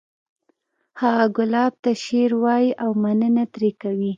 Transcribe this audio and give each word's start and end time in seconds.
هغه 1.01 1.25
ګلاب 1.37 1.73
ته 1.83 1.91
شعر 2.03 2.31
وایی 2.43 2.69
او 2.83 2.89
مننه 3.03 3.43
ترې 3.53 3.71
کوي 3.81 4.09